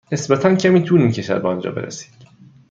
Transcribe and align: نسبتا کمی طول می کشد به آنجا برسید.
نسبتا 0.11 0.55
کمی 0.55 0.81
طول 0.83 1.01
می 1.01 1.11
کشد 1.11 1.41
به 1.41 1.47
آنجا 1.47 1.71
برسید. 1.71 2.13